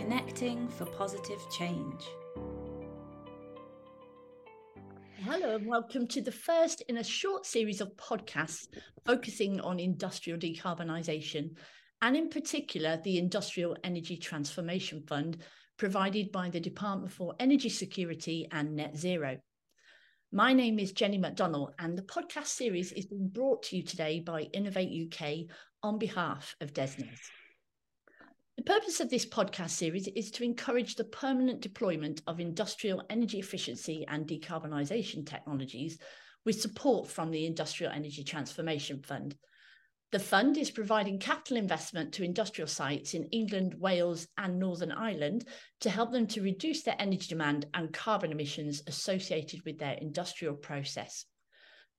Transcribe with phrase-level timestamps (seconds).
[0.00, 2.02] connecting for positive change.
[5.22, 8.66] Hello, and welcome to the first in a short series of podcasts
[9.04, 11.50] focusing on industrial decarbonisation,
[12.00, 15.42] and in particular, the Industrial Energy Transformation Fund
[15.76, 19.36] provided by the Department for Energy Security and Net Zero.
[20.32, 24.20] My name is Jenny McDonnell, and the podcast series is being brought to you today
[24.20, 27.18] by Innovate UK on behalf of DESNZ.
[28.56, 33.38] The purpose of this podcast series is to encourage the permanent deployment of industrial energy
[33.38, 35.98] efficiency and decarbonisation technologies
[36.44, 39.36] with support from the Industrial Energy Transformation Fund.
[40.12, 45.46] The fund is providing capital investment to industrial sites in England, Wales, and Northern Ireland
[45.80, 50.54] to help them to reduce their energy demand and carbon emissions associated with their industrial
[50.54, 51.24] process.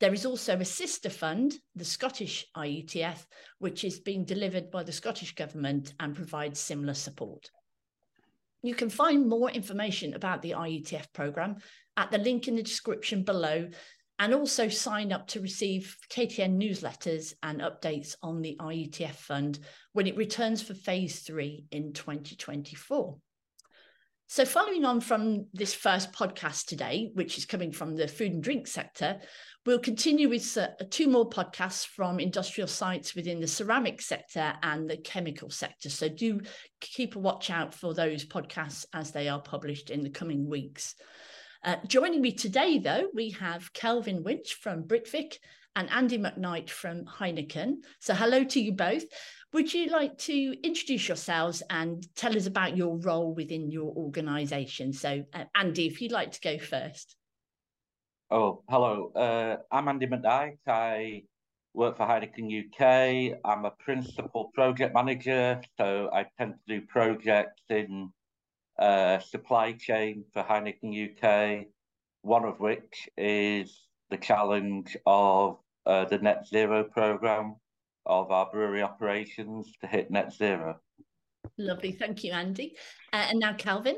[0.02, 3.24] There is also a sister fund, the Scottish IETF,
[3.60, 7.52] which is being delivered by the Scottish Government and provides similar support.
[8.64, 11.58] You can find more information about the IETF programme
[11.98, 13.70] at the link in the description below
[14.18, 19.60] and also sign up to receive KTN newsletters and updates on the IETF fund
[19.94, 23.20] when it returns for phase three in 2024.
[24.32, 28.42] So, following on from this first podcast today, which is coming from the food and
[28.42, 29.20] drink sector,
[29.66, 34.90] we'll continue with uh, two more podcasts from industrial sites within the ceramic sector and
[34.90, 35.90] the chemical sector.
[35.90, 36.42] So, do
[36.80, 40.96] keep a watch out for those podcasts as they are published in the coming weeks.
[41.64, 45.36] Uh, joining me today, though, we have Calvin Winch from Britvic
[45.76, 47.76] and Andy McKnight from Heineken.
[48.00, 49.04] So, hello to you both.
[49.54, 54.94] Would you like to introduce yourselves and tell us about your role within your organisation?
[54.94, 57.16] So, uh, Andy, if you'd like to go first.
[58.34, 59.12] Oh, hello.
[59.14, 60.60] Uh, I'm Andy McKnight.
[60.66, 61.24] I
[61.74, 63.38] work for Heineken UK.
[63.44, 68.10] I'm a principal project manager, so I tend to do projects in
[68.80, 71.66] uh, supply chain for Heineken UK,
[72.22, 77.58] one of which is the challenge of uh, the net zero program
[78.06, 80.80] of our brewery operations to hit net zero.
[81.58, 81.92] Lovely.
[81.92, 82.78] Thank you, Andy.
[83.12, 83.98] Uh, and now, Calvin.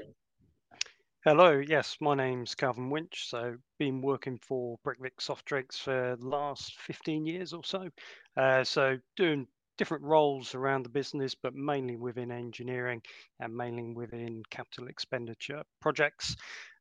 [1.26, 3.30] Hello, yes, my name's Calvin Winch.
[3.30, 7.88] So, been working for Britvic Soft Drinks for the last 15 years or so.
[8.36, 9.48] Uh, so, doing
[9.78, 13.02] different roles around the business, but mainly within engineering
[13.40, 16.36] and mainly within capital expenditure projects.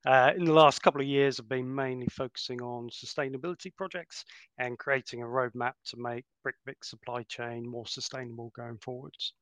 [0.05, 4.25] Uh, in the last couple of years, I've been mainly focusing on sustainability projects
[4.59, 9.35] and creating a roadmap to make Britvic supply chain more sustainable going forwards.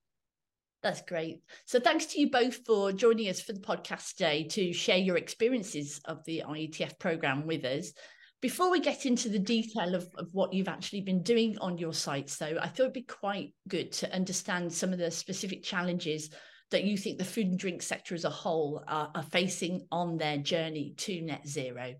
[0.82, 1.42] That's great.
[1.66, 5.18] So, thanks to you both for joining us for the podcast today to share your
[5.18, 7.92] experiences of the IETF program with us.
[8.40, 11.92] Before we get into the detail of, of what you've actually been doing on your
[11.92, 16.30] sites, though, I thought it'd be quite good to understand some of the specific challenges
[16.70, 20.16] that you think the food and drink sector as a whole are, are facing on
[20.16, 21.94] their journey to net zero.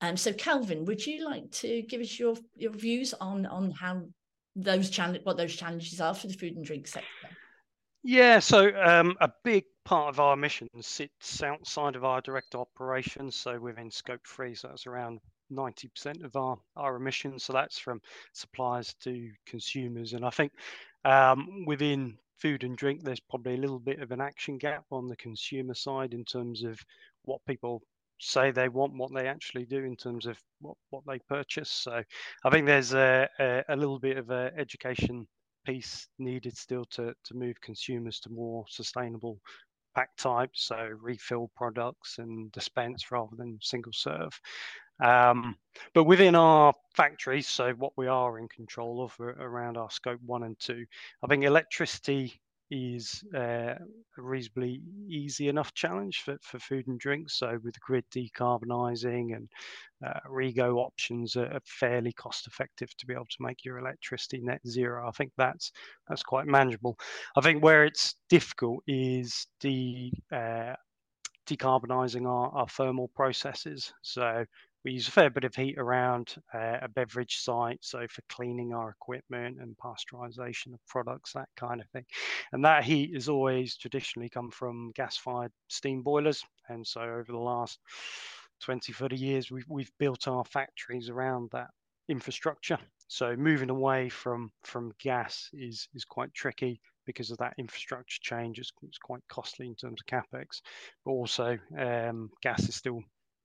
[0.00, 4.02] Um, so, Calvin, would you like to give us your your views on on how
[4.56, 7.28] those challenge what those challenges are for the food and drink sector?
[8.02, 13.36] Yeah, so um, a big part of our mission sits outside of our direct operations,
[13.36, 15.20] so within scope three, so that's around
[15.52, 17.44] 90% of our, our emissions.
[17.44, 18.00] So that's from
[18.32, 20.12] suppliers to consumers.
[20.12, 20.52] And I think
[21.04, 25.08] um, within food and drink, there's probably a little bit of an action gap on
[25.08, 26.78] the consumer side in terms of
[27.24, 27.82] what people
[28.20, 31.70] say they want, what they actually do in terms of what, what they purchase.
[31.70, 32.02] So
[32.44, 35.26] I think there's a, a, a little bit of an education
[35.64, 39.38] piece needed still to, to move consumers to more sustainable
[39.94, 44.38] pack types, so refill products and dispense rather than single serve.
[45.02, 45.56] Um,
[45.94, 50.42] but within our factories, so what we are in control of around our scope one
[50.42, 50.84] and two,
[51.22, 52.40] I think electricity
[52.70, 53.78] is uh, a
[54.16, 57.38] reasonably easy enough challenge for, for food and drinks.
[57.38, 59.48] So with grid decarbonising and
[60.06, 64.60] uh, REGO options are fairly cost effective to be able to make your electricity net
[64.66, 65.08] zero.
[65.08, 65.72] I think that's
[66.08, 66.96] that's quite manageable.
[67.36, 70.74] I think where it's difficult is the uh,
[71.48, 73.92] decarbonising our, our thermal processes.
[74.02, 74.44] So
[74.84, 78.72] we use a fair bit of heat around uh, a beverage site, so for cleaning
[78.72, 82.04] our equipment and pasteurization of products, that kind of thing.
[82.52, 87.38] And that heat has always traditionally come from gas-fired steam boilers, and so over the
[87.38, 87.78] last
[88.60, 91.68] 20, 30 years, we've we've built our factories around that
[92.08, 92.78] infrastructure.
[93.08, 98.58] So moving away from from gas is is quite tricky because of that infrastructure change.
[98.58, 100.60] It's, it's quite costly in terms of capex,
[101.04, 103.00] but also um, gas is still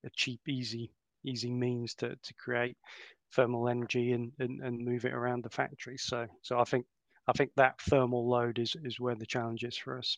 [0.05, 0.91] a cheap, easy
[1.25, 2.77] easy means to, to create
[3.33, 5.97] thermal energy and, and, and move it around the factory.
[5.97, 6.85] So so I think
[7.27, 10.17] I think that thermal load is, is where the challenge is for us.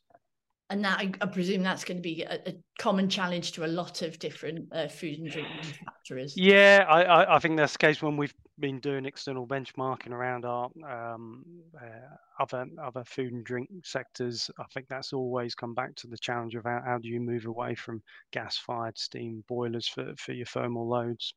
[0.69, 3.67] and that I, I, presume that's going to be a, a, common challenge to a
[3.67, 6.33] lot of different uh, food and drink manufacturers.
[6.35, 10.45] Yeah, I, I, I, think that's the case when we've been doing external benchmarking around
[10.45, 11.43] our um,
[11.79, 14.49] uh, other other food and drink sectors.
[14.59, 17.45] I think that's always come back to the challenge of how, how do you move
[17.45, 21.33] away from gas-fired steam boilers for, for your thermal loads.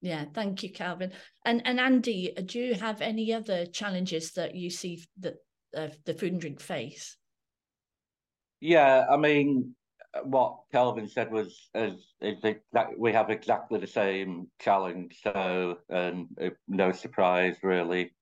[0.00, 1.12] Yeah, thank you, Calvin.
[1.44, 5.34] And and Andy, do you have any other challenges that you see that
[5.76, 7.16] uh, the food and drink face?
[8.60, 9.74] Yeah, I mean,
[10.24, 12.42] what Calvin said was is, is
[12.72, 15.20] that we have exactly the same challenge.
[15.22, 18.12] So, and uh, no surprise really,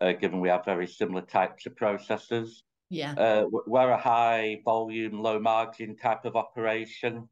[0.00, 2.62] uh, given we have very similar types of processes.
[2.88, 7.28] Yeah, uh, we're a high volume, low margin type of operation.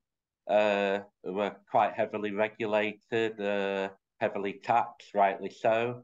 [0.49, 3.89] Uh, we're quite heavily regulated, uh,
[4.21, 6.03] heavily taxed, rightly so.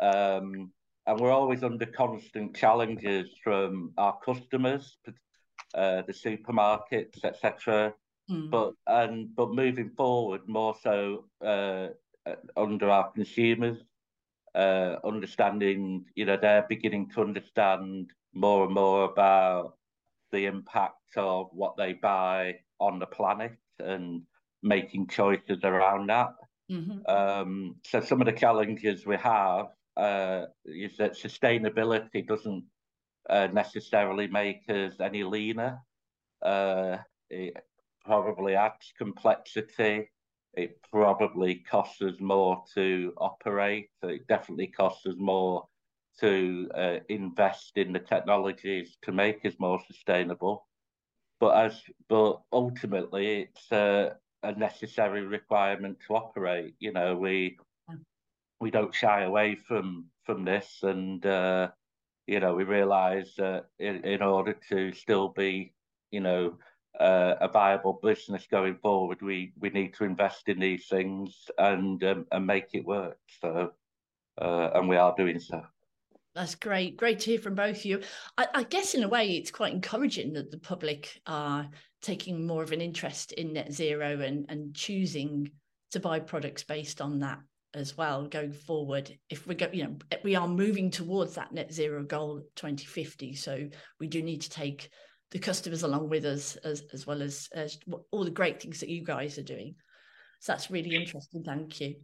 [0.00, 0.70] Um,
[1.06, 4.98] and we're always under constant challenges from our customers,
[5.74, 7.94] uh, the supermarkets, etc.
[8.30, 8.50] Mm.
[8.50, 11.88] But and but moving forward, more so uh,
[12.26, 13.78] uh, under our consumers,
[14.54, 19.76] uh, understanding, you know, they're beginning to understand more and more about
[20.32, 24.22] the impact of what they buy on the planet and
[24.62, 26.32] making choices around that.
[26.70, 26.98] Mm-hmm.
[27.06, 29.66] Um, so some of the challenges we have
[29.96, 32.64] uh, is that sustainability doesn't
[33.28, 35.78] uh, necessarily make us any leaner.
[36.42, 36.98] Uh,
[37.30, 37.56] it
[38.04, 40.10] probably adds complexity.
[40.54, 43.88] It probably costs us more to operate.
[44.02, 45.66] It definitely costs us more
[46.20, 50.66] to uh, invest in the technologies to make us more sustainable.
[51.40, 56.74] But as but ultimately, it's a, a necessary requirement to operate.
[56.78, 57.58] You know, we
[58.60, 61.70] we don't shy away from from this, and uh,
[62.26, 65.72] you know, we realise that in, in order to still be,
[66.10, 66.58] you know,
[66.98, 72.02] uh, a viable business going forward, we we need to invest in these things and
[72.04, 73.18] um, and make it work.
[73.40, 73.72] So,
[74.40, 75.62] uh, and we are doing so.
[76.34, 76.96] That's great.
[76.96, 78.00] Great to hear from both of you.
[78.36, 81.68] I, I, guess in a way, it's quite encouraging that the public are
[82.02, 85.50] taking more of an interest in net zero and and choosing
[85.92, 87.38] to buy products based on that
[87.74, 91.52] as well going forward if we go you know eh, we are moving towards that
[91.52, 93.68] net zero goal 2050 so
[93.98, 94.90] we do need to take
[95.34, 97.76] the customers along with us as, as well as, as
[98.12, 99.74] all the great things that you guys are doing.
[100.38, 101.42] So that's really interesting.
[101.42, 101.96] Thank you.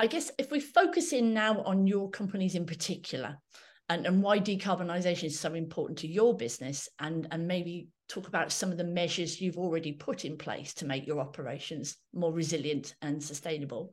[0.00, 3.38] I guess if we focus in now on your companies in particular
[3.88, 8.50] and, and why decarbonisation is so important to your business and and maybe talk about
[8.50, 12.94] some of the measures you've already put in place to make your operations more resilient
[13.02, 13.92] and sustainable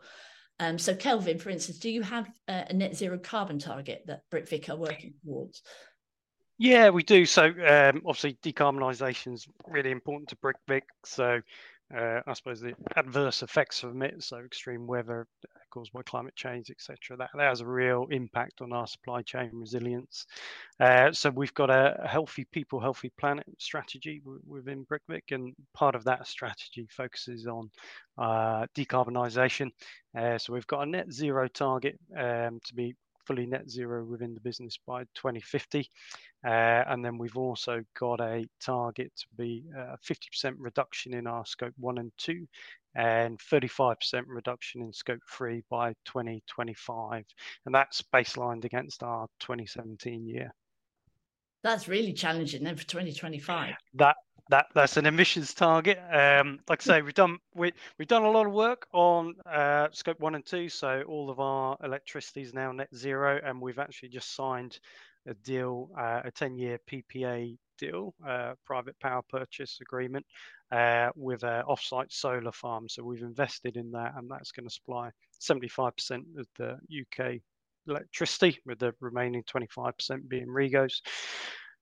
[0.59, 4.23] um, so, Calvin, for instance, do you have a, a net zero carbon target that
[4.31, 5.61] Britvic are working towards?
[6.57, 7.25] Yeah, we do.
[7.25, 10.81] So, um, obviously, decarbonisation is really important to Britvic.
[11.05, 11.41] So,
[11.95, 15.27] uh, I suppose the adverse effects of it, so extreme weather
[15.77, 19.51] caused by climate change, etc., that, that has a real impact on our supply chain
[19.53, 20.25] resilience.
[20.79, 25.95] Uh, so we've got a, healthy people, healthy planet strategy w- within Britvic, and part
[25.95, 27.69] of that strategy focuses on
[28.17, 29.69] uh, decarbonisation.
[30.17, 32.95] Uh, so we've got a net zero target um, to be
[33.27, 35.89] fully net zero within the business by 2050.
[36.45, 41.45] Uh, and then we've also got a target to be a 50% reduction in our
[41.45, 42.47] scope one and two
[42.95, 47.23] and 35% reduction in scope three by 2025.
[47.65, 50.51] And that's baselined against our 2017 year.
[51.63, 53.73] That's really challenging then for 2025.
[53.95, 54.15] That
[54.49, 55.99] that that's an emissions target.
[56.11, 59.87] Um, like I say, we've done we we've done a lot of work on uh,
[59.91, 60.69] scope one and two.
[60.69, 64.79] So all of our electricity is now net zero, and we've actually just signed
[65.27, 70.25] a deal, uh, a 10-year PPA deal, uh, private power purchase agreement,
[70.71, 72.87] uh, with an off-site solar farm.
[72.89, 75.11] So we've invested in that, and that's going to supply
[75.41, 75.91] 75%
[76.39, 77.41] of the UK
[77.87, 81.01] electricity, with the remaining 25% being REGOs.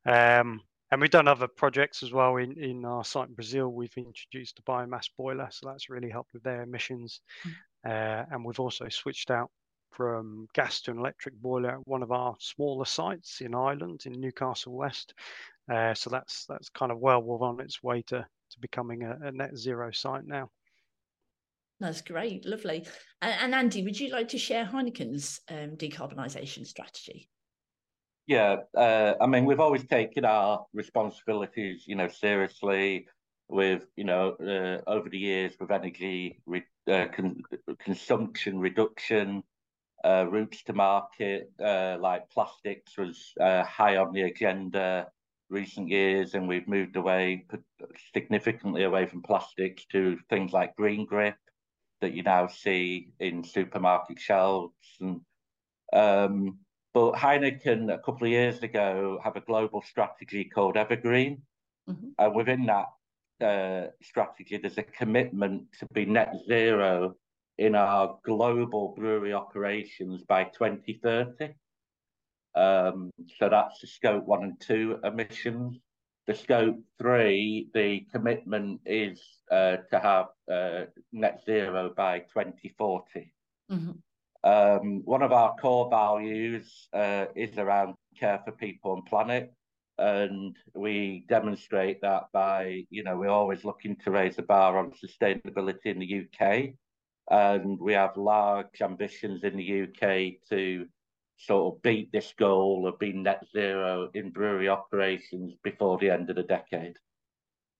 [0.05, 0.61] Um,
[0.95, 3.67] and we've done other projects as well in, in our site in Brazil.
[3.67, 7.19] We've introduced a biomass boiler, so that's really helped with their emissions.
[7.45, 7.51] Mm.
[7.85, 9.51] Uh, and we've also switched out
[9.91, 14.13] from gas to an electric boiler at one of our smaller sites in Ireland, in
[14.13, 15.13] Newcastle West.
[15.69, 19.33] Uh, so that's that's kind of well on its way to, to becoming a, a
[19.33, 20.49] net zero site now.
[21.81, 22.87] That's great, lovely.
[23.21, 27.27] And, and, Andy, would you like to share Heineken's um, decarbonisation strategy?
[28.27, 33.07] Yeah, uh, I mean, we've always taken our responsibilities, you know, seriously.
[33.47, 37.43] With you know, uh, over the years, with energy re- uh, con-
[37.77, 39.43] consumption reduction,
[40.05, 45.11] uh, routes to market, uh, like plastics was uh, high on the agenda.
[45.49, 47.45] recent years, and we've moved away
[48.13, 51.37] significantly away from plastics to things like green grip
[52.01, 54.97] that you now see in supermarket shelves.
[55.01, 55.21] And
[55.93, 56.59] um,
[56.95, 61.41] but Heineken a couple of years ago have a global strategy called Evergreen,
[61.89, 62.07] mm-hmm.
[62.17, 62.85] and within that
[63.45, 67.15] uh, strategy, there's a commitment to be net zero
[67.57, 71.53] in our global brewery operations by 2030.
[72.55, 75.77] Um, so that's the scope one and two emissions.
[76.27, 79.21] The scope three, the commitment is
[79.51, 83.33] uh, to have uh, net zero by 2040.
[83.69, 83.91] Mm-hmm.
[84.45, 89.51] Um, one of our core values uh, is around care for people and planet.
[89.97, 94.91] And we demonstrate that by, you know, we're always looking to raise the bar on
[94.91, 96.73] sustainability in the UK.
[97.31, 100.85] And we have large ambitions in the UK to
[101.37, 106.29] sort of beat this goal of being net zero in brewery operations before the end
[106.29, 106.97] of the decade.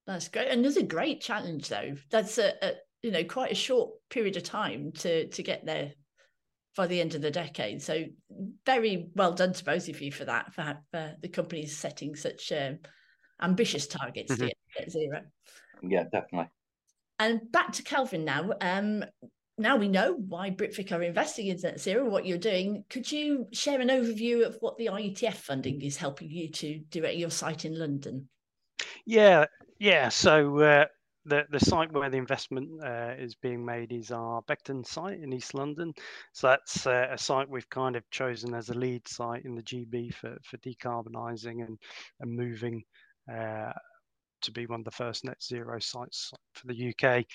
[0.08, 1.96] That's great, and there's a great challenge though.
[2.12, 5.94] That's a, a, you know quite a short period of time to to get there
[6.76, 7.82] by the end of the decade.
[7.82, 8.06] So
[8.66, 10.54] very well done to both of you for that.
[10.54, 12.80] For, for the companies setting such um,
[13.42, 14.48] ambitious targets mm-hmm.
[14.48, 15.22] to get zero.
[15.82, 16.50] Yeah, definitely.
[17.20, 18.52] And back to Calvin now.
[18.60, 19.06] Um,
[19.58, 22.84] now we know why Britvic are investing in net zero, what you're doing.
[22.90, 27.06] Could you share an overview of what the IETF funding is helping you to do
[27.06, 28.28] at your site in London?
[29.06, 29.46] Yeah,
[29.80, 30.10] yeah.
[30.10, 30.86] So uh,
[31.26, 35.34] the the site where the investment uh, is being made is our Beckton site in
[35.34, 35.94] East London.
[36.34, 39.64] So that's uh, a site we've kind of chosen as a lead site in the
[39.64, 41.78] GB for for decarbonising and
[42.20, 42.84] and moving
[43.32, 43.74] uh,
[44.42, 47.26] to be one of the first net zero sites for the UK.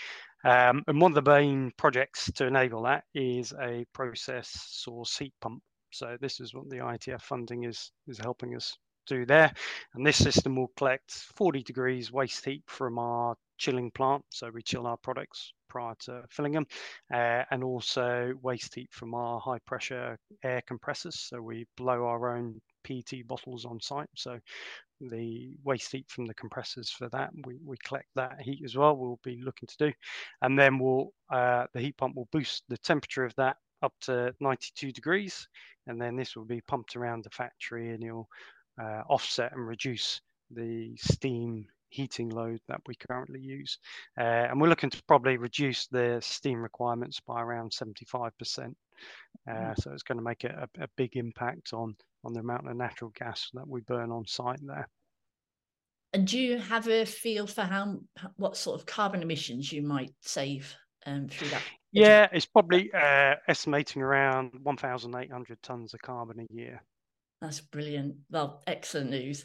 [0.44, 5.34] Um, and one of the main projects to enable that is a process source heat
[5.40, 5.62] pump.
[5.92, 9.52] So this is what the ITF funding is is helping us do there.
[9.94, 14.24] And this system will collect 40 degrees waste heat from our chilling plant.
[14.30, 16.66] So we chill our products prior to filling them,
[17.14, 21.20] uh, and also waste heat from our high pressure air compressors.
[21.20, 24.08] So we blow our own PET bottles on site.
[24.16, 24.40] So
[25.00, 28.96] the waste heat from the compressors for that, we, we collect that heat as well.
[28.96, 29.92] We'll be looking to do,
[30.42, 34.34] and then we'll uh, the heat pump will boost the temperature of that up to
[34.40, 35.46] 92 degrees,
[35.86, 38.28] and then this will be pumped around the factory, and it'll
[38.82, 43.78] uh, offset and reduce the steam heating load that we currently use.
[44.18, 48.74] Uh, and we're looking to probably reduce the steam requirements by around 75%.
[49.48, 49.82] Uh, mm.
[49.82, 53.10] so it's going to make a, a, big impact on, on the amount of natural
[53.18, 54.86] gas that we burn on site there.
[56.12, 58.00] And do you have a feel for how
[58.36, 60.74] what sort of carbon emissions you might save
[61.06, 61.62] um, through that?
[61.92, 66.82] Yeah, it's probably uh, estimating around 1,800 tons of carbon a year.
[67.40, 68.16] That's brilliant.
[68.30, 69.44] Well, excellent news.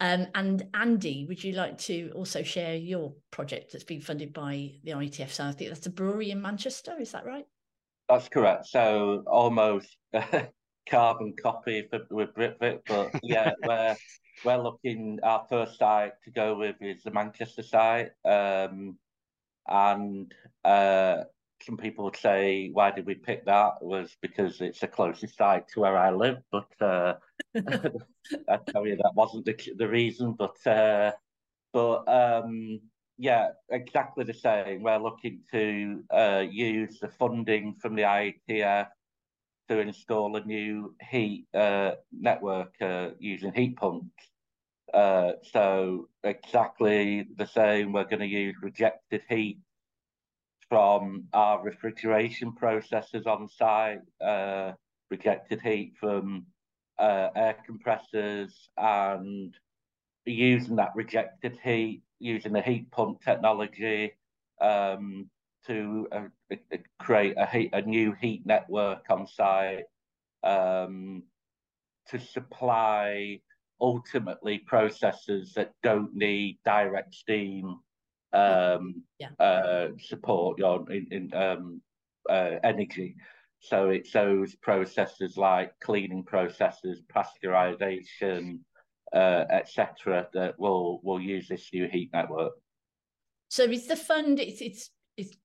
[0.00, 4.72] Um, and Andy, would you like to also share your project that's been funded by
[4.84, 5.30] the IETF?
[5.30, 6.94] So I think that's a brewery in Manchester.
[7.00, 7.46] Is that right?
[8.08, 8.66] That's correct.
[8.66, 9.96] So almost
[10.88, 13.96] carbon copy for, with Britvic, but yeah, we're
[14.44, 15.18] we're looking.
[15.22, 18.98] Our first site to go with is the Manchester site, um,
[19.66, 20.32] and
[20.64, 21.22] uh,
[21.62, 23.82] some people would say, why did we pick that?
[23.82, 26.38] Was because it's the closest site to where I live.
[26.50, 27.14] But uh,
[27.56, 30.34] I tell you, that wasn't the, the reason.
[30.34, 31.12] But uh,
[31.72, 32.80] but um,
[33.18, 34.82] yeah, exactly the same.
[34.82, 38.88] We're looking to uh, use the funding from the IETF
[39.68, 44.10] to install a new heat uh, network uh, using heat pumps.
[44.94, 47.92] Uh, so exactly the same.
[47.92, 49.58] We're going to use rejected heat
[50.68, 54.72] from our refrigeration processes on site, uh,
[55.10, 56.46] rejected heat from
[56.98, 59.56] uh, air compressors, and
[60.24, 64.12] using that rejected heat, using the heat pump technology
[64.60, 65.28] um,
[65.66, 66.56] to uh,
[66.98, 69.84] create a, heat, a new heat network on site
[70.42, 71.22] um,
[72.08, 73.40] to supply
[73.80, 77.78] ultimately processes that don't need direct steam
[78.36, 79.28] um, yeah.
[79.38, 81.80] uh, support your in, in um,
[82.28, 83.16] uh, energy.
[83.60, 88.60] So it's those processes like cleaning processes, pasteurization,
[89.12, 92.52] uh, etc., that will will use this new heat network.
[93.48, 95.36] So is the fund it's it's it's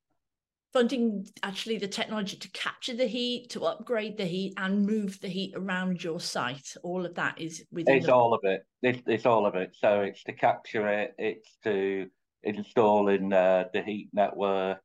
[0.73, 5.27] funding actually the technology to capture the heat, to upgrade the heat, and move the
[5.27, 6.75] heat around your site.
[6.83, 7.95] All of that is within.
[7.95, 8.13] It's the...
[8.13, 8.65] all of it.
[8.81, 9.75] It's, it's all of it.
[9.79, 11.13] So it's to capture it.
[11.17, 12.07] It's to
[12.43, 14.81] installing uh, the heat network,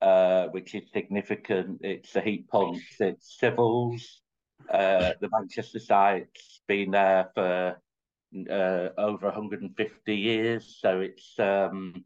[0.00, 1.80] uh, which is significant.
[1.82, 4.22] It's the heat pumps, it's civils.
[4.70, 7.76] Uh, the Manchester site's been there for
[8.50, 12.04] uh, over 150 years, so it's um,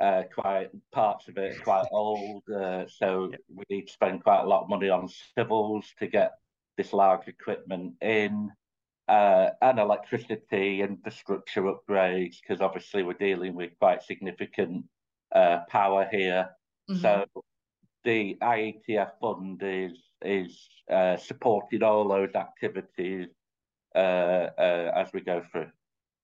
[0.00, 2.42] uh, quite parts of it quite old.
[2.48, 6.32] Uh, so we need to spend quite a lot of money on civils to get
[6.76, 8.50] this large equipment in.
[9.08, 14.84] Uh, and electricity infrastructure upgrades because obviously we're dealing with quite significant
[15.34, 16.50] uh, power here.
[16.90, 17.00] Mm-hmm.
[17.00, 17.24] So
[18.04, 23.28] the IETF fund is is uh, supporting all those activities
[23.94, 23.98] uh,
[24.58, 25.70] uh, as we go through.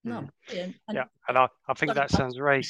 [0.03, 2.63] No, yeah, yeah, and I, I think that sounds very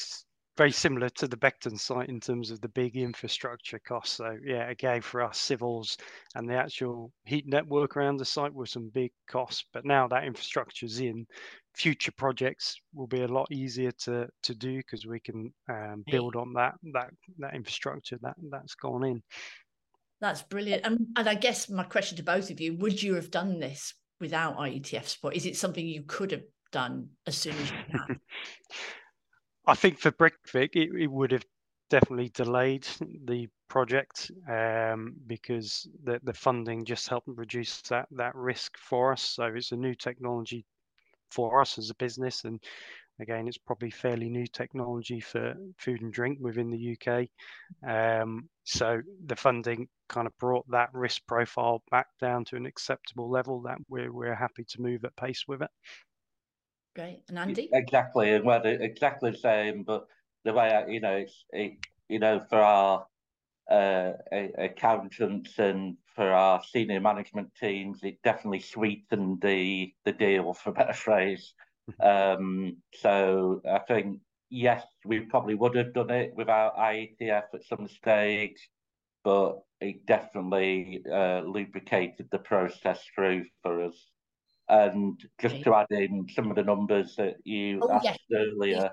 [0.57, 4.17] very similar to the Beckton site in terms of the big infrastructure costs.
[4.17, 5.97] So yeah, again for us civils
[6.35, 10.23] and the actual heat network around the site were some big costs, but now that
[10.23, 11.25] infrastructure's in,
[11.75, 16.35] future projects will be a lot easier to to do because we can um, build
[16.35, 17.09] on that that
[17.39, 19.21] that infrastructure that that's gone in.
[20.21, 20.85] That's brilliant.
[20.85, 23.93] And, and I guess my question to both of you: Would you have done this
[24.21, 25.35] without IETF support?
[25.35, 28.15] Is it something you could have done as soon as you?
[29.67, 31.45] I think for Britvic, it, it would have
[31.89, 32.87] definitely delayed
[33.25, 39.21] the project um, because the, the funding just helped reduce that, that risk for us.
[39.21, 40.65] So it's a new technology
[41.31, 42.43] for us as a business.
[42.43, 42.61] And
[43.19, 47.27] again, it's probably fairly new technology for food and drink within the UK.
[47.87, 53.29] Um, so the funding kind of brought that risk profile back down to an acceptable
[53.29, 55.71] level that we're, we're happy to move at pace with it.
[56.95, 57.23] Great.
[57.27, 57.69] And Andy?
[57.73, 58.33] Exactly.
[58.33, 60.07] And well, exactly the same, but
[60.45, 61.73] the way, I, you know, it's, it,
[62.07, 63.05] you know, for our
[63.69, 64.13] uh,
[64.57, 70.73] accountants and for our senior management teams, it definitely sweetened the the deal, for a
[70.73, 71.53] better phrase.
[71.99, 77.87] um, so I think yes, we probably would have done it without IETF at some
[77.87, 78.69] stage,
[79.23, 84.11] but it definitely uh, lubricated the process through for us.
[84.67, 88.39] And just to add in some of the numbers that you oh, asked yeah.
[88.39, 88.91] earlier,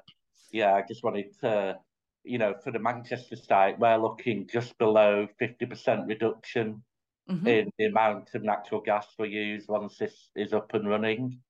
[0.52, 1.78] yeah, I just wanted to,
[2.25, 6.82] you know, for the Manchester site, we're looking just below 50% reduction
[7.28, 7.47] mm-hmm.
[7.47, 11.41] in the amount of natural gas we use once this is up and running.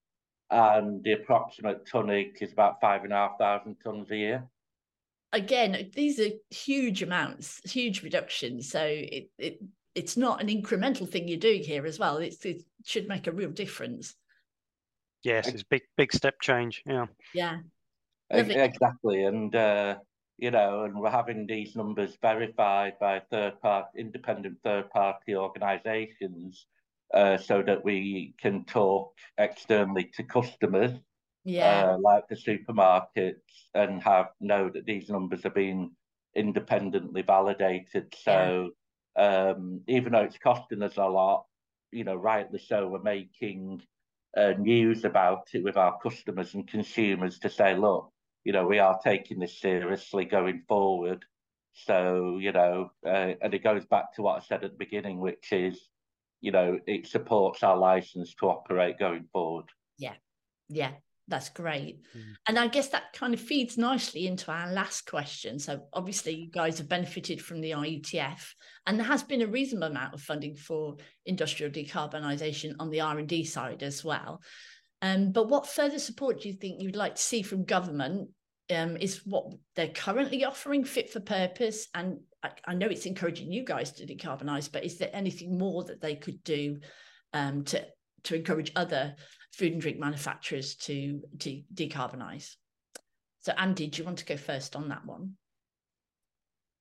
[0.51, 4.49] And the approximate tonnage is about five and a half thousand tons a year.
[5.33, 8.71] Again, these are huge amounts, huge reductions.
[8.71, 9.59] So it, it
[9.95, 12.19] it's not an incremental thing you're doing here as well.
[12.19, 14.15] It's, it should make a real difference.
[15.23, 16.83] Yes, it's big, big step change.
[16.87, 17.07] Yeah.
[17.35, 17.59] Yeah.
[18.35, 19.97] Exactly, and uh,
[20.39, 26.67] you know, and we're having these numbers verified by third party, independent third party organisations,
[27.13, 30.93] uh, so that we can talk externally to customers,
[31.45, 35.91] yeah, uh, like the supermarkets, and have know that these numbers are being
[36.35, 38.15] independently validated.
[38.19, 38.71] So
[39.17, 41.47] um, even though it's costing us a lot,
[41.91, 43.83] you know, rightly so, we're making
[44.37, 48.11] uh, news about it with our customers and consumers to say, look,
[48.45, 51.25] you know, we are taking this seriously going forward.
[51.75, 55.21] So, you know, uh, and it goes back to what I said at the beginning,
[55.21, 55.89] which is,
[56.41, 59.67] you know, it supports our license to operate going forward.
[59.99, 60.15] Yeah.
[60.69, 60.93] Yeah.
[61.33, 62.03] That's great.
[62.15, 62.35] Mm.
[62.47, 65.59] And I guess that kind of feeds nicely into our last question.
[65.59, 68.53] So obviously you guys have benefited from the IETF
[68.87, 73.45] and there has been a reasonable amount of funding for industrial decarbonisation on the R&D
[73.45, 74.43] side as well.
[75.01, 78.29] Um, but what further support do you think you'd like to see from government
[78.71, 81.89] um, is what they're currently offering fit for purpose?
[81.95, 85.83] And I, I know it's encouraging you guys to decarbonise, but is there anything more
[85.85, 86.81] that they could do
[87.33, 87.87] um, to
[88.25, 89.17] to encourage other
[89.53, 92.57] food and drink manufacturers to, to decarbonize.
[93.41, 95.35] So, Andy, do you want to go first on that one?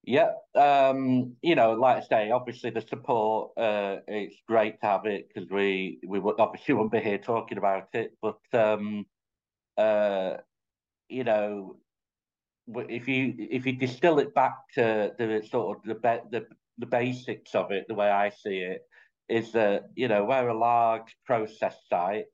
[0.04, 5.06] Yeah, um, you know, like I say, obviously the support, uh, it's great to have
[5.06, 9.06] it because we we would obviously wouldn't be here talking about it, but um,
[9.76, 10.38] uh,
[11.08, 11.76] you know,
[12.66, 16.46] if you if you distill it back to the sort of the the
[16.78, 18.82] the basics of it, the way I see it,
[19.28, 22.26] is that you know we're a large process site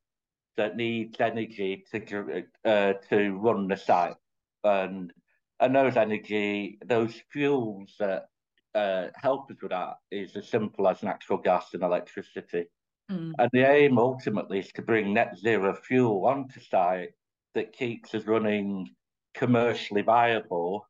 [0.59, 4.17] that needs energy to uh, to run the site,
[4.65, 5.13] and
[5.61, 8.27] and those energy, those fuels that
[8.75, 12.67] uh, help us with that is as simple as natural gas and electricity.
[13.11, 13.33] Mm.
[13.39, 17.11] And the aim ultimately is to bring net zero fuel onto site
[17.55, 18.89] that keeps us running
[19.35, 20.87] commercially viable.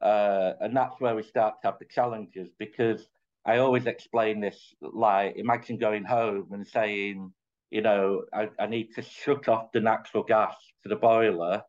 [0.00, 3.08] Uh, and that's where we start to have the challenges because
[3.44, 7.32] I always explain this like imagine going home and saying,
[7.70, 11.62] you know, I, I need to shut off the natural gas to the boiler,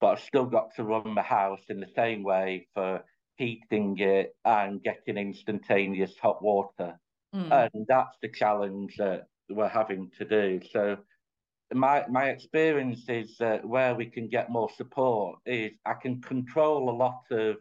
[0.00, 3.04] but I've still got to run the house in the same way for
[3.36, 6.98] heating it and getting instantaneous hot water.
[7.34, 7.70] Mm.
[7.74, 10.60] And that's the challenge that we're having to do.
[10.70, 10.98] So
[11.72, 16.90] my my experience is that where we can get more support is I can control
[16.90, 17.56] a lot of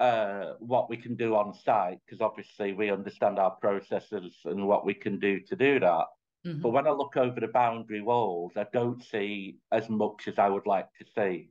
[0.00, 4.84] uh, what we can do on site because obviously we understand our processes and what
[4.84, 6.04] we can do to do that.
[6.46, 6.60] Mm-hmm.
[6.60, 10.48] But when I look over the boundary walls, I don't see as much as I
[10.48, 11.50] would like to see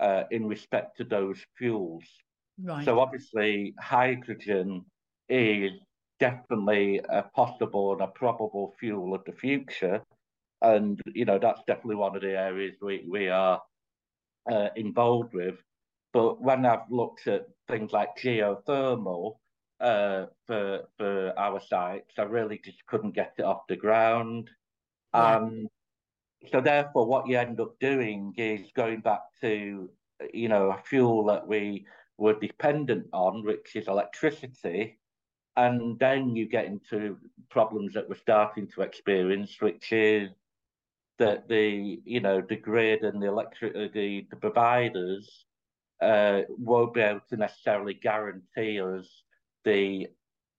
[0.00, 2.04] uh, in respect to those fuels.
[2.62, 2.84] Right.
[2.84, 4.84] So obviously, hydrogen
[5.28, 5.72] is
[6.20, 10.02] definitely a possible and a probable fuel of the future,
[10.62, 13.60] and you know that's definitely one of the areas we we are
[14.50, 15.56] uh, involved with.
[16.12, 19.36] But when I've looked at things like geothermal
[19.80, 24.50] uh, for for our sites, I really just couldn't get it off the ground.
[25.14, 25.36] Yeah.
[25.36, 25.68] Um,
[26.50, 29.88] so therefore, what you end up doing is going back to
[30.32, 31.86] you know a fuel that we
[32.16, 34.98] were dependent on, which is electricity,
[35.56, 37.16] and then you get into
[37.50, 40.30] problems that we're starting to experience, which is
[41.18, 45.46] that the you know the grid and the electric the, the providers
[46.00, 49.24] uh, won't be able to necessarily guarantee us
[49.64, 50.08] the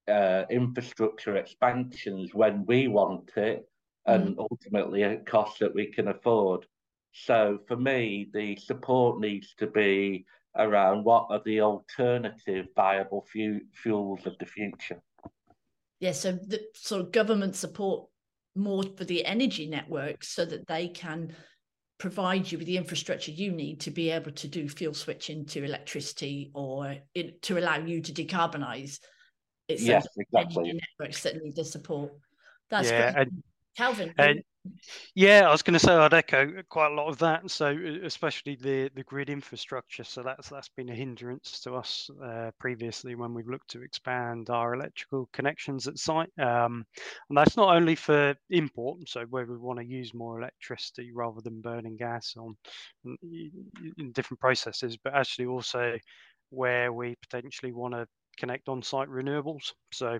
[0.07, 3.67] uh, infrastructure expansions when we want it
[4.05, 4.47] and mm.
[4.51, 6.65] ultimately at cost that we can afford.
[7.11, 10.25] So for me, the support needs to be
[10.57, 15.01] around what are the alternative viable fu- fuels of the future.
[15.99, 18.07] Yeah, so the sort of government support
[18.55, 21.35] more for the energy networks so that they can
[21.99, 25.63] provide you with the infrastructure you need to be able to do fuel switching to
[25.63, 28.99] electricity or it, to allow you to decarbonize.
[29.67, 30.79] It's yes, exactly.
[30.97, 32.13] networks that need the support.
[32.69, 33.27] That's yeah, great.
[33.27, 33.43] And,
[33.77, 34.13] Calvin.
[34.17, 34.41] And,
[35.15, 37.49] yeah, I was going to say I'd echo quite a lot of that.
[37.49, 40.03] So especially the the grid infrastructure.
[40.03, 44.49] So that's that's been a hindrance to us uh, previously when we've looked to expand
[44.49, 46.31] our electrical connections at site.
[46.39, 46.85] Um,
[47.29, 51.41] and that's not only for import, so where we want to use more electricity rather
[51.41, 52.55] than burning gas on
[53.03, 55.97] in different processes, but actually also
[56.49, 59.71] where we potentially want to connect on-site renewables.
[59.91, 60.19] So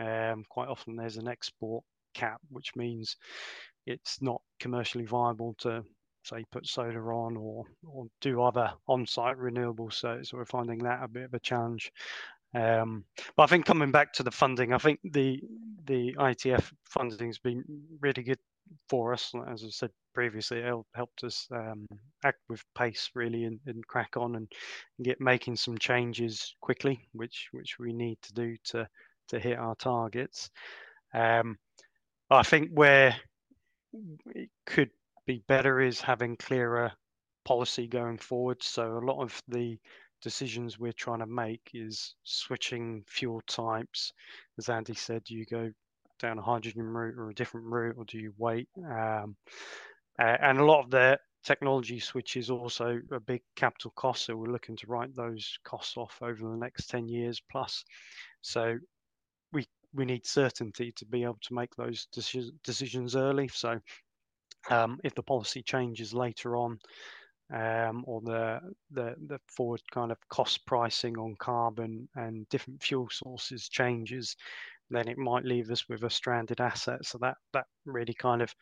[0.00, 3.16] um, quite often there's an export cap, which means
[3.86, 5.82] it's not commercially viable to
[6.24, 9.94] say put solar on or or do other on-site renewables.
[9.94, 11.92] So, so we're finding that a bit of a challenge.
[12.54, 13.04] Um,
[13.36, 15.40] but I think coming back to the funding, I think the
[15.86, 17.64] the IETF funding has been
[18.00, 18.38] really good
[18.88, 19.32] for us.
[19.48, 21.86] As I said previously, it helped us um,
[22.24, 24.50] act with pace really and, and crack on and,
[25.02, 28.88] get making some changes quickly, which which we need to do to
[29.28, 30.50] to hit our targets.
[31.14, 31.56] Um,
[32.30, 33.14] I think where
[34.34, 34.90] it could
[35.26, 36.92] be better is having clearer
[37.44, 38.62] policy going forward.
[38.62, 39.78] So a lot of the
[40.22, 44.12] decisions we're trying to make is switching fuel types.
[44.58, 45.70] As Andy said, do you go
[46.18, 48.68] down a hydrogen route or a different route, or do you wait?
[48.78, 49.36] Um,
[50.18, 54.24] and a lot of the technology switch is also a big capital cost.
[54.24, 57.84] So we're looking to write those costs off over the next 10 years plus.
[58.40, 58.78] So
[59.96, 62.06] we need certainty to be able to make those
[62.62, 63.48] decisions early.
[63.48, 63.80] So
[64.70, 66.78] um, if the policy changes later on,
[67.52, 73.08] um, or the, the the forward kind of cost pricing on carbon and different fuel
[73.10, 74.36] sources changes,
[74.90, 77.04] then it might leave us with a stranded asset.
[77.04, 78.52] So that that really kind of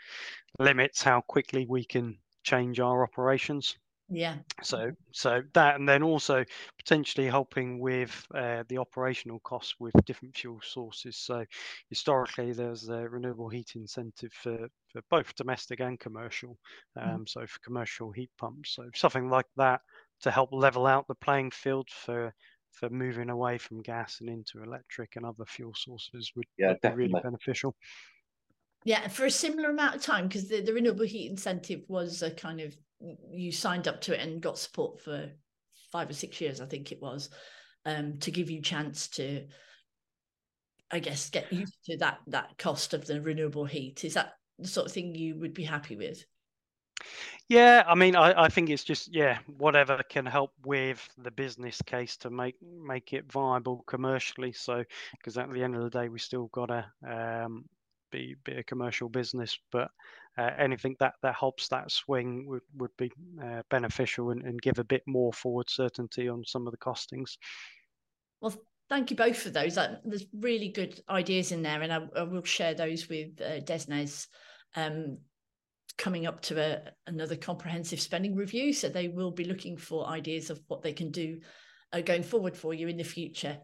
[0.58, 3.76] limits how quickly we can change our operations.
[4.14, 4.36] Yeah.
[4.62, 6.44] So so that and then also
[6.78, 11.16] potentially helping with uh, the operational costs with different fuel sources.
[11.16, 11.44] So
[11.90, 16.56] historically, there's a renewable heat incentive for, for both domestic and commercial.
[16.96, 17.14] Mm.
[17.14, 17.28] Um, mm.
[17.28, 19.80] So for commercial heat pumps, so something like that
[20.20, 22.32] to help level out the playing field for
[22.70, 26.80] for moving away from gas and into electric and other fuel sources would, yeah, would
[26.80, 27.74] be really beneficial.
[28.84, 32.30] Yeah, for a similar amount of time, because the, the renewable heat incentive was a
[32.30, 32.76] kind of
[33.32, 35.30] you signed up to it and got support for
[35.90, 37.30] five or six years, I think it was,
[37.86, 39.46] um, to give you chance to,
[40.90, 44.04] I guess, get used to that that cost of the renewable heat.
[44.04, 46.24] Is that the sort of thing you would be happy with?
[47.48, 51.80] Yeah, I mean, I, I think it's just yeah, whatever can help with the business
[51.82, 54.52] case to make make it viable commercially.
[54.52, 54.84] So,
[55.18, 57.64] because at the end of the day, we still got to um,
[58.14, 59.88] be be a commercial business, but
[60.38, 63.10] uh, anything that that helps that swing would would be
[63.42, 67.36] uh, beneficial and, and give a bit more forward certainty on some of the costings.
[68.40, 68.54] Well,
[68.88, 69.74] thank you both for those.
[69.74, 74.26] there's really good ideas in there, and I, I will share those with uh, DESNZ
[74.76, 75.18] um,
[75.96, 78.72] coming up to a, another comprehensive spending review.
[78.72, 81.40] So they will be looking for ideas of what they can do
[81.92, 83.58] uh, going forward for you in the future.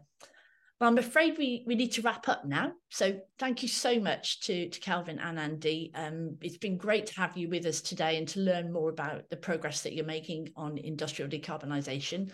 [0.81, 2.71] Well, I'm afraid we, we need to wrap up now.
[2.89, 5.91] So thank you so much to, to Calvin and Andy.
[5.93, 9.29] Um, it's been great to have you with us today and to learn more about
[9.29, 12.31] the progress that you're making on industrial decarbonisation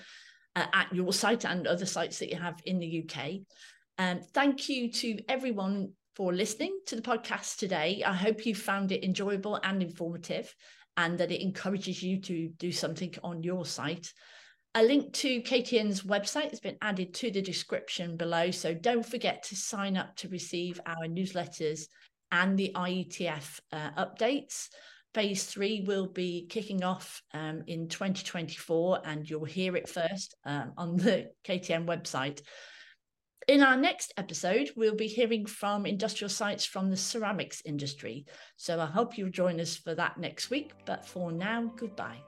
[0.56, 3.42] uh, at your site and other sites that you have in the UK.
[3.98, 8.02] Um, thank you to everyone for listening to the podcast today.
[8.06, 10.56] I hope you found it enjoyable and informative
[10.96, 14.14] and that it encourages you to do something on your site.
[14.76, 18.52] A link to KTN's website has been added to the description below.
[18.52, 21.88] So don't forget to sign up to receive our newsletters
[22.32, 24.68] and the IETF uh, updates.
[25.14, 30.74] Phase three will be kicking off um, in 2024, and you'll hear it first um,
[30.78, 32.42] on the KTN website.
[33.48, 38.26] In our next episode, we'll be hearing from industrial sites from the ceramics industry.
[38.58, 40.74] So I hope you'll join us for that next week.
[40.86, 42.20] But for now, goodbye.